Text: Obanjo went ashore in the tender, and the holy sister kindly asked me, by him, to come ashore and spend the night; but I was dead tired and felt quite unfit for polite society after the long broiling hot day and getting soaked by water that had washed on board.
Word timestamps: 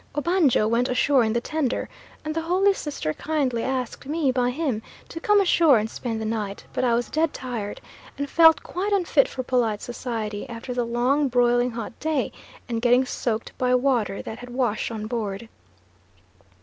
Obanjo 0.15 0.67
went 0.67 0.89
ashore 0.89 1.23
in 1.23 1.31
the 1.31 1.39
tender, 1.39 1.87
and 2.25 2.33
the 2.33 2.41
holy 2.41 2.73
sister 2.73 3.13
kindly 3.13 3.61
asked 3.61 4.07
me, 4.07 4.31
by 4.31 4.49
him, 4.49 4.81
to 5.07 5.19
come 5.19 5.39
ashore 5.39 5.77
and 5.77 5.91
spend 5.91 6.19
the 6.19 6.25
night; 6.25 6.65
but 6.73 6.83
I 6.83 6.95
was 6.95 7.11
dead 7.11 7.35
tired 7.35 7.79
and 8.17 8.27
felt 8.27 8.63
quite 8.63 8.91
unfit 8.91 9.27
for 9.27 9.43
polite 9.43 9.79
society 9.79 10.49
after 10.49 10.73
the 10.73 10.85
long 10.85 11.27
broiling 11.27 11.69
hot 11.69 11.99
day 11.99 12.31
and 12.67 12.81
getting 12.81 13.05
soaked 13.05 13.55
by 13.59 13.75
water 13.75 14.23
that 14.23 14.39
had 14.39 14.49
washed 14.49 14.89
on 14.89 15.05
board. 15.05 15.47